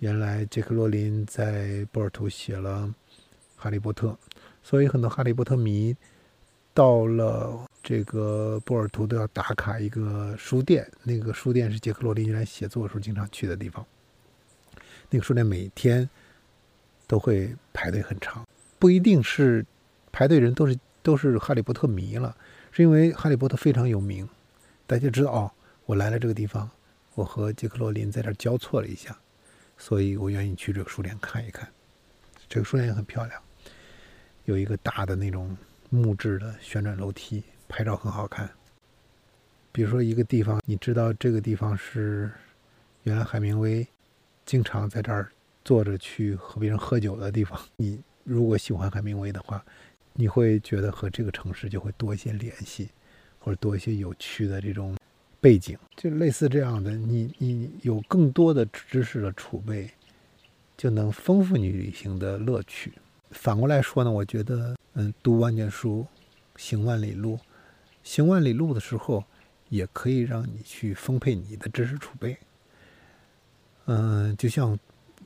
[0.00, 2.82] 原来杰克罗琳在波尔图写了
[3.56, 4.08] 《哈利波特》，
[4.64, 5.94] 所以很多哈利波特迷
[6.72, 10.90] 到了这个波尔图都要打卡一个书店。
[11.04, 13.84] 那个书店是杰克罗琳原来写作的时候经常去的地方。
[15.10, 16.08] 那个书店每天
[17.06, 18.44] 都会排队很长，
[18.78, 19.64] 不一定是
[20.10, 22.34] 排队人都是都是哈利波特迷了，
[22.72, 24.28] 是因为哈利波特非常有名，
[24.86, 25.52] 大家知道哦，
[25.84, 26.68] 我来了这个地方，
[27.14, 29.16] 我和杰克罗琳在这交错了一下。
[29.76, 31.68] 所以我愿意去这个书店看一看，
[32.48, 33.42] 这个书店也很漂亮，
[34.44, 35.56] 有一个大的那种
[35.90, 38.50] 木质的旋转楼梯，拍照很好看。
[39.72, 42.30] 比如说一个地方，你知道这个地方是
[43.02, 43.86] 原来海明威
[44.44, 45.30] 经常在这儿
[45.64, 47.60] 坐着去和别人喝酒的地方。
[47.76, 49.64] 你如果喜欢海明威的话，
[50.12, 52.90] 你会觉得和这个城市就会多一些联系，
[53.38, 54.96] 或者多一些有趣的这种。
[55.40, 59.90] 背景就类似这样的，你你有更多的知识的储备，
[60.74, 62.94] 就能丰富你旅行的乐趣。
[63.34, 66.06] 反过来说呢，我觉得，嗯，读万卷书，
[66.56, 67.38] 行万里路，
[68.02, 69.22] 行万里路的时候，
[69.68, 72.36] 也可以让你去丰沛你的知识储备。
[73.86, 74.78] 嗯，就像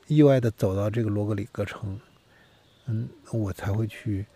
[0.07, 2.01] 意外的走到这个罗格里格城，
[2.87, 4.27] 嗯，我才会去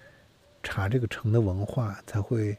[0.63, 2.57] 查这个城的文化，才会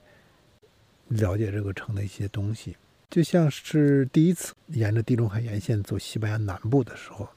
[1.07, 2.75] 了解这个城的一些东西。
[3.09, 7.29] 就像是第一次沿着地中海沿线走西班牙南部的时候，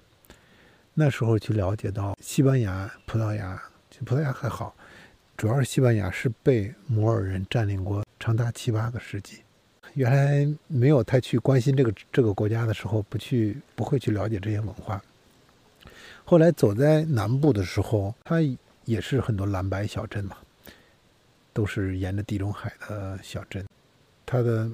[0.99, 3.63] 那时候去了解到西班牙、葡萄牙，
[4.07, 4.75] 葡萄牙还好，
[5.37, 9.43] 主要是西班牙是被摩尔人占领过长达七八个世纪。
[9.93, 15.03] 原来没有太去关心这个这个国家的时候，不去不会去了解这些文化。
[16.25, 18.37] 后来走在南部的时候，它
[18.87, 20.39] 也是很多蓝白小镇嘛，
[21.53, 23.67] 都是沿着地中海的小镇，
[24.25, 24.71] 它的。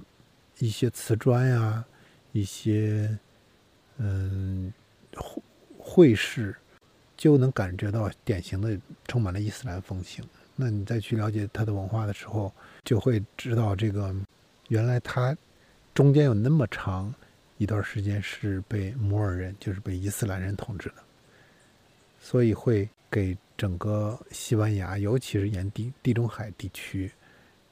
[0.58, 1.84] 一些瓷砖呀，
[2.30, 3.18] 一些
[3.96, 4.72] 嗯
[5.92, 6.56] 会会饰，
[7.18, 10.24] 就能感觉到典型的充满了伊斯兰风情。
[10.56, 12.50] 那你再去了解它的文化的时候，
[12.82, 14.14] 就会知道这个
[14.68, 15.36] 原来它
[15.92, 17.14] 中间有那么长
[17.58, 20.94] 一段时间是被摩尔人，就是被伊斯兰人统治的，
[22.18, 27.12] 所以会给整个西班牙，尤其是沿地地中海地区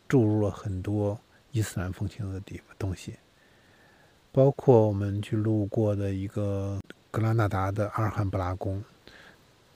[0.08, 1.18] 注入了很多
[1.52, 3.14] 伊斯兰风情的地方东西，
[4.30, 6.78] 包括我们去路过的一个
[7.10, 8.82] 格拉纳达的阿尔罕布拉宫，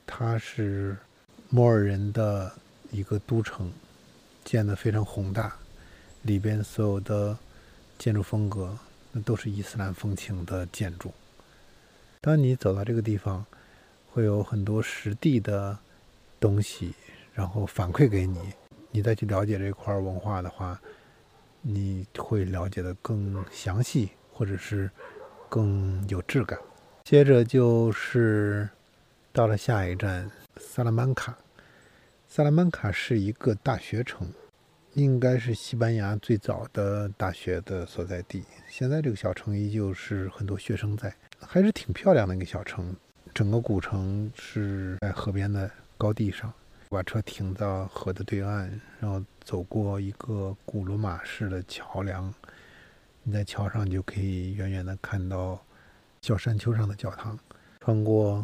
[0.05, 0.97] 它是
[1.49, 2.51] 摩尔人的。
[2.91, 3.73] 一个都城，
[4.45, 5.53] 建得非常宏大，
[6.21, 7.37] 里边所有的
[7.97, 8.77] 建筑风格
[9.11, 11.11] 那都是伊斯兰风情的建筑。
[12.21, 13.45] 当你走到这个地方，
[14.11, 15.77] 会有很多实地的
[16.39, 16.93] 东西，
[17.33, 18.39] 然后反馈给你，
[18.91, 20.79] 你再去了解这块文化的话，
[21.61, 24.89] 你会了解的更详细，或者是
[25.49, 26.57] 更有质感。
[27.05, 28.67] 接着就是
[29.31, 31.37] 到了下一站萨拉曼卡。
[32.27, 34.27] 萨拉曼卡是一个大学城，
[34.95, 38.43] 应该是西班牙最早的大学的所在地。
[38.67, 42.95] 现在这个小城依旧是很多学生在，还是挺漂亮的一个小城。
[43.35, 46.51] 整个古城是在河边的高地上，
[46.89, 52.33] 把车停到河的对岸，然后走过一个古罗马式的桥梁。
[53.21, 55.59] 你在桥上就可以远远的看到
[56.25, 57.37] 小山丘上的教堂，
[57.79, 58.43] 穿过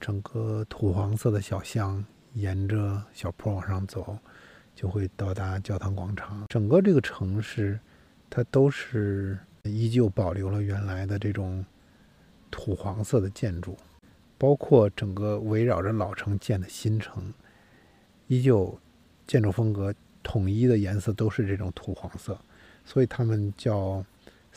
[0.00, 2.04] 整个土黄色的小巷。
[2.32, 4.18] 沿着小坡往上走，
[4.74, 6.44] 就会到达教堂广场。
[6.48, 7.78] 整个这个城市，
[8.28, 11.64] 它都是依旧保留了原来的这种
[12.50, 13.76] 土黄色的建筑，
[14.36, 17.32] 包括整个围绕着老城建的新城，
[18.26, 18.76] 依旧
[19.28, 22.36] 建筑风格统一的颜色都是这种土黄色，
[22.84, 24.04] 所以他们叫。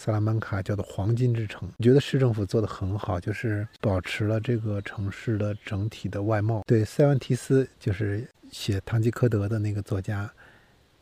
[0.02, 6.64] 萨拉曼卡叫做黄金之城，我觉得市政府做的很好，就是保持了这个城市的整体的外貌。
[6.66, 10.32] 对，塞万提斯就是写《堂吉诃德》的那个作家，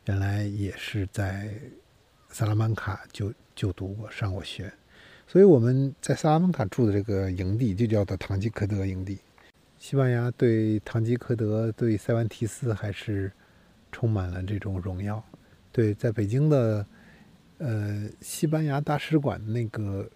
[0.05, 1.53] 原来也是在
[2.29, 4.73] 萨拉曼卡就就读过、上过学，
[5.27, 9.19] 所以我们在萨拉曼卡住的这个营地就叫做堂吉诃德营地。
[9.77, 13.31] 西班牙对堂吉诃德、对塞万提斯还是
[13.91, 15.23] 充满了这种荣耀。
[15.71, 16.83] 对，在北京的。
[17.60, 20.08] 呃，西班牙大使馆那个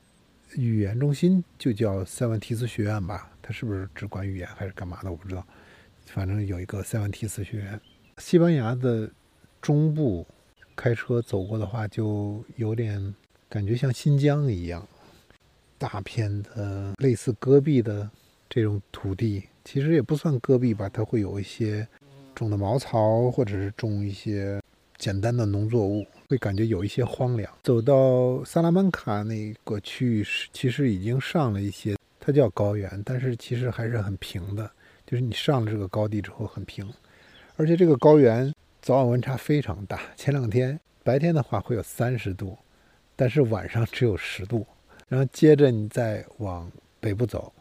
[0.55, 3.31] 语言中心就叫塞万提斯学院吧？
[3.41, 5.09] 它是不是只管语言还是干嘛的？
[5.09, 5.45] 我不知道。
[6.05, 7.81] 反正有一个塞万提斯学院。
[8.17, 9.09] 西班牙的
[9.61, 10.27] 中部
[10.75, 13.13] 开车走过的话，就有点
[13.49, 14.87] 感觉像新疆一样，
[15.77, 18.07] 大片的类似戈壁的
[18.47, 21.87] 这种土地，其实也不算戈壁吧，它会有一些
[22.35, 24.61] 种的茅草，或者是种一些
[25.01, 26.05] 简单的农作物。
[26.29, 27.51] 会感觉有一些荒凉。
[27.61, 34.71] 走到萨拉曼卡那个区域是，其实已经上了一些，它叫高原，但是其实还是很平的。
[35.05, 36.89] 就是你上了这个高地之后很平，
[37.57, 39.99] 而且这个高原早晚温差非常大。
[40.15, 42.57] 前两天白天的话会有三十度，
[43.17, 44.65] 但是晚上只有十度。
[45.09, 47.51] 然后接着你再往北部走，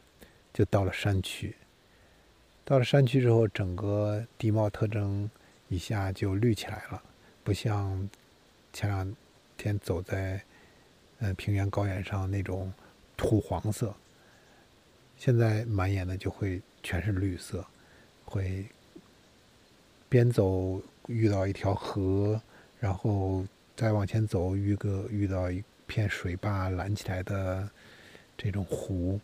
[0.54, 1.56] 就到了山区。
[2.64, 5.28] 到了山区之后，整个地貌特征
[5.66, 7.02] 一下就绿起来了，
[7.50, 8.08] 不像。
[8.72, 9.16] 前两
[9.56, 10.40] 天走在
[11.18, 12.72] 嗯平原高原上那种
[13.16, 13.92] 土黄色，
[15.16, 17.66] 现在满眼的就会全是绿色，
[18.24, 18.64] 会
[20.08, 22.40] 边走遇到一条河，
[22.78, 27.68] 然后再往前走遇个遇到一片水坝拦起来的
[28.38, 29.18] 这种湖，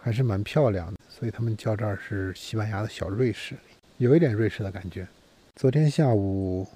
[0.00, 0.98] 还是蛮漂亮的。
[1.08, 3.54] 所以他们叫这儿是西班牙的小瑞士，
[3.98, 5.06] 有一点瑞士的感觉。
[5.54, 6.66] 昨天下午。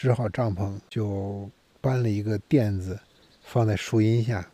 [0.00, 2.98] 支好帐篷，就搬了一个垫子，
[3.42, 4.50] 放在树荫下，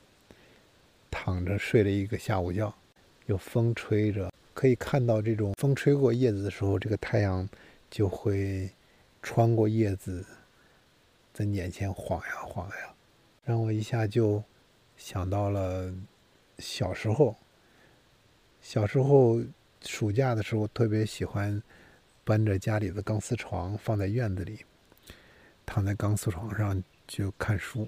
[1.09, 2.74] 躺着睡了一个下午觉。
[3.26, 7.49] 有风吹着，可以看到这种风吹过叶子的时候，这个太阳
[7.88, 8.68] 就会
[9.22, 10.26] 穿过叶子，
[11.32, 12.92] 在眼前晃呀晃呀，
[13.44, 14.42] 让我一下就
[14.97, 15.94] 想到了
[16.59, 17.36] 小时候。
[18.61, 19.40] 小时候
[19.82, 21.62] 暑假的时候，特别喜欢
[22.24, 24.64] 搬着家里的钢丝床放在院子里。
[25.67, 27.87] 躺在钢丝床上就看书，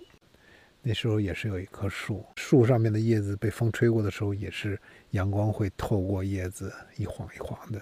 [0.83, 4.79] 那时候也是有一棵树，树上面的叶子被风吹过的时候，也是
[5.13, 7.81] 阳光会透过叶子一晃一晃的，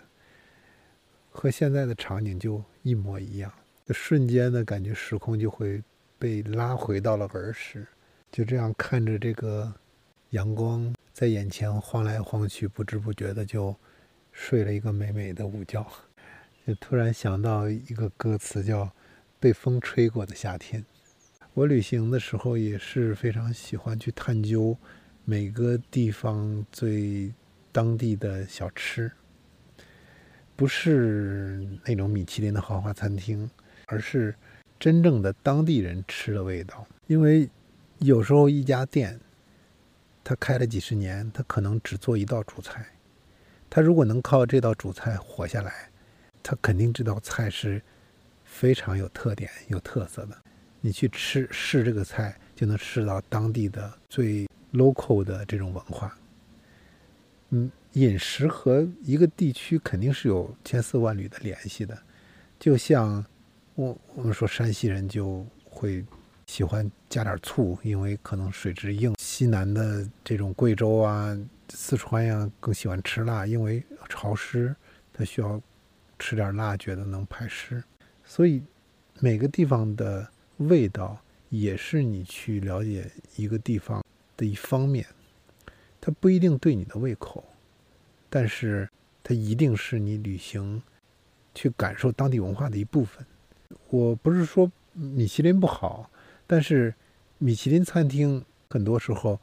[1.30, 3.52] 和现在的场景就一模一样，
[3.86, 5.82] 就瞬间的感觉时空就会
[6.18, 7.86] 被拉回到了儿时，
[8.30, 9.72] 就这样看着这个
[10.30, 13.74] 阳光在眼前晃来晃去，不知不觉的就
[14.30, 15.84] 睡了一个美美的午觉，
[16.66, 18.90] 就突然想到一个歌词叫。
[19.38, 20.84] 被风吹过的夏天，
[21.54, 24.76] 我旅行的时候也是非常喜欢去探究
[25.24, 27.32] 每个地方最
[27.70, 29.12] 当地的小吃，
[30.54, 33.48] 不是那种米其林的豪华餐厅，
[33.86, 34.34] 而是
[34.80, 36.86] 真正的当地人吃的味道。
[37.06, 37.48] 因为
[37.98, 39.20] 有时候一家店，
[40.24, 42.86] 他开了几十年，他可能只做一道主菜，
[43.68, 45.90] 他如果能靠这道主菜活下来，
[46.42, 47.82] 他肯定这道菜是
[48.56, 50.36] 非常有特点、有特色的。
[50.80, 56.16] 你去吃试这个菜，就能吃到当地的最 local 的这种文化。
[57.50, 61.96] 嗯，饮食和一个地区肯定是有千丝万缕的联系的，
[62.58, 63.22] 就像
[63.74, 66.02] 我我们说山西人就会
[66.46, 69.14] 喜欢加点醋，因为可能水质硬。
[69.18, 71.36] 西南的这种贵州啊、
[71.68, 74.74] 四川呀更喜欢吃辣，因为潮湿，
[75.12, 75.60] 它需要
[76.18, 77.84] 吃点辣，觉得能排湿。
[78.36, 78.62] 所以
[79.18, 80.28] 每个地方的
[80.58, 81.18] 味道
[81.48, 84.04] 也是你去了解一个地方
[84.36, 85.06] 的一方面。
[86.02, 87.42] 它不一定对你的胃口，
[88.28, 88.86] 但是
[89.24, 90.82] 它一定是你旅行
[91.54, 93.24] 去感受当地文化的一部分。
[93.88, 96.10] 我不是说米其林不好，
[96.46, 96.94] 但是
[97.38, 99.40] 米其林餐厅很多时候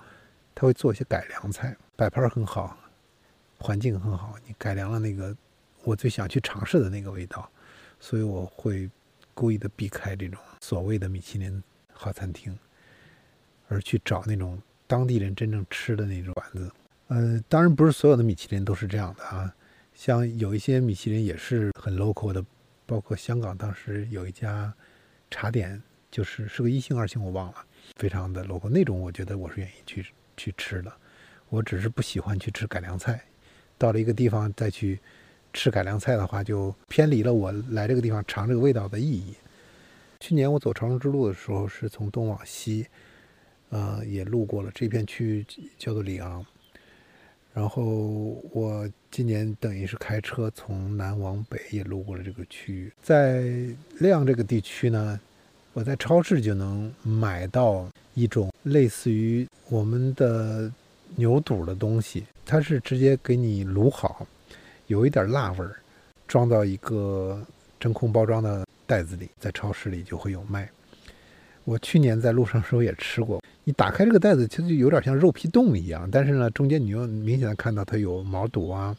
[0.54, 2.78] 他会做一些改良菜，摆盘很好，
[3.58, 5.36] 环境很好，你改良了那个
[5.84, 7.50] 我最想去尝试的那个味道，
[8.04, 8.89] 所以我会
[9.34, 12.54] 故意的避开这种所谓的米其林好餐厅，
[13.70, 14.62] 而去找那种。
[14.86, 16.72] 当地人真正吃的那种馆子，
[17.08, 19.51] 呃，当然不是所有的米其林都是这样的啊。
[19.95, 22.45] 像有一些米其林也是很 local 的，
[22.86, 24.72] 包括香港当时有一家
[25.32, 25.82] 茶点，
[26.12, 30.91] 就是是个一星二星我忘了，非常的 local 那种，我觉得我是愿意去去吃的。
[31.49, 33.24] 我只是不喜欢去吃改良菜，
[33.78, 34.99] 到了一个地方再去
[35.54, 39.34] 吃改良菜的话，就偏离了我来这个地方尝这个味道的意义。
[40.20, 42.88] 去年我走长征之路的时候，是从东往西。
[43.70, 45.45] 呃，也路过了这片区域，
[45.80, 46.45] 叫做里昂。
[47.56, 47.84] 然后
[48.51, 52.93] 我今年等于是开车从南往北，也路过了这个区域。
[53.01, 53.43] 在
[53.97, 55.20] 亮这个地区呢，
[55.74, 60.72] 我在超市就能买到一种类似于我们的
[61.16, 64.28] 牛肚的东西，它是直接给你卤好，
[64.88, 65.75] 有一点辣味儿，
[66.27, 67.41] 装到一个
[67.79, 70.69] 真空包装的袋子里，在超市里就会有卖。
[71.63, 73.41] 我去年在路上时候也吃过。
[73.63, 78.93] 你打开这个袋子，其实就有点像肉皮冻一样，但是呢，中间你又明显的看到它有毛肚啊，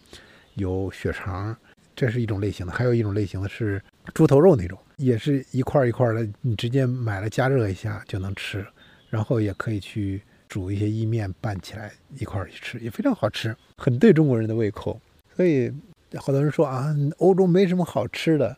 [0.55, 1.55] 有血肠，
[1.95, 2.72] 这是一种类型的。
[2.72, 3.82] 还有一种类型的是
[4.14, 8.66] 猪头肉那种，也是一块一块的，你直接买了加热一下就能吃，
[9.11, 14.99] 然后也可以去煮一些意面拌起来一块儿去吃，也非常好吃，很对中国人的胃口。
[15.37, 15.72] 所以
[16.16, 18.57] 好多人说啊，欧洲没什么好吃的，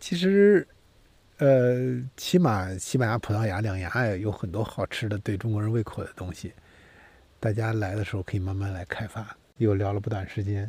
[0.00, 0.66] 其实。
[1.40, 6.52] 呃，起码西班牙、葡萄牙两牙有很多好吃的、对中国人胃口的东西。
[7.38, 9.24] 大家来的时候可以慢慢来开发。
[9.58, 10.68] 又聊了不短时间，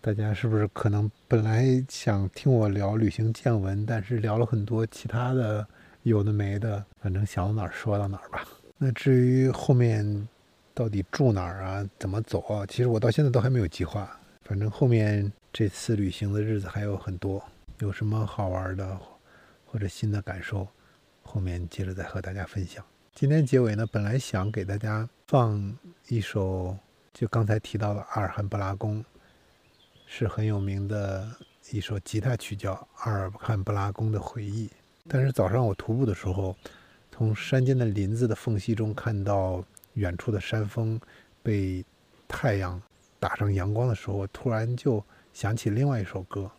[0.00, 5.68] 大家是不是可能本来想听我聊旅行见闻，但是聊了很多其他的
[6.02, 8.42] 有的没的，反正想到哪儿说到哪儿吧。
[8.78, 10.26] 那至于后面
[10.72, 14.18] 到底住哪儿啊、怎么走啊，其实我到现在都还没有计划。
[14.48, 17.44] 反正后面这次旅行的日子还有很多，
[17.80, 18.98] 有什么好玩的？
[19.66, 20.66] 或者新的感受，
[21.22, 22.82] 后面接着再和大家分享。
[23.14, 25.76] 今天结尾呢，本来想给大家放
[26.08, 26.74] 一首，
[27.12, 29.04] 就刚才提到的阿尔罕布拉宫，
[30.06, 31.30] 是很有名的
[31.70, 34.66] 一首吉他曲，叫《阿尔罕布拉宫的回忆》。
[35.06, 36.56] 但是早上我徒步的时候，
[37.12, 40.98] 从山间的林子的缝隙中看到远处的山峰
[41.42, 41.84] 被
[42.26, 42.80] 太阳
[43.20, 45.02] 打上阳光的时候，我突然就
[45.32, 46.50] 想起另外一首歌。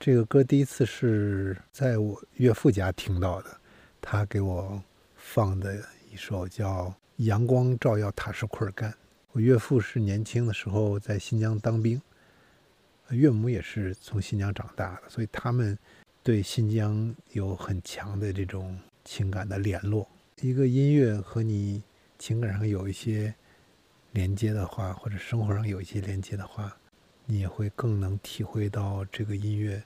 [0.00, 3.50] 这个歌第一次是在我岳父家听到的，
[4.00, 4.80] 他给我
[5.16, 5.76] 放的
[6.12, 6.84] 一首叫
[7.24, 8.90] 《阳光照耀塔什库尔干》。
[9.32, 12.00] 我岳父是年轻的时候在新疆当兵，
[13.10, 15.76] 岳母也是从新疆长大的，所以他们
[16.22, 20.08] 对新疆有很强的这种情感的联络。
[20.40, 21.82] 一个音乐和你
[22.18, 23.34] 情感上有一些
[24.12, 26.76] 连接的话，或者生活上有一些连接的话。
[27.30, 29.84] 你也会更能体会到这个音乐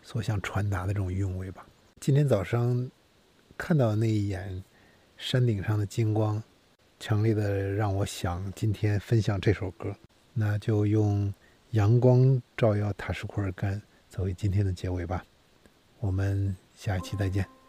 [0.00, 1.66] 所想传达的这种韵味吧。
[2.00, 2.90] 今天早上
[3.58, 4.64] 看到那一眼
[5.18, 6.42] 山顶上的金光，
[6.98, 9.94] 强烈的让我想今天分享这首歌，
[10.32, 11.28] 那就用
[11.72, 13.76] 《阳光照耀塔什库尔干》
[14.08, 15.22] 作为今天的结尾吧。
[15.98, 17.59] 我们下一期再见。